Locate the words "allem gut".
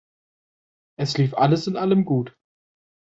1.77-2.35